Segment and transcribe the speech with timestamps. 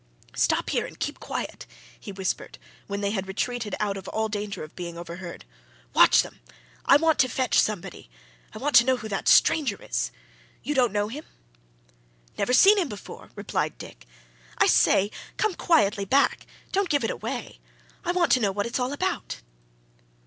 [0.35, 1.67] "Stop here, and keep quiet!"
[1.99, 2.57] he whispered
[2.87, 5.45] when they had retreated out of all danger of being overheard.
[5.93, 6.39] "Watch 'em!
[6.85, 8.09] I want to fetch somebody
[8.55, 10.09] want to know who that stranger is.
[10.63, 11.25] You don't know him?"
[12.35, 14.07] "Never seen him before," replied Dick.
[14.57, 15.11] "I say!
[15.37, 17.59] come quietly back don't give it away.
[18.03, 19.41] I want to know what it's all about."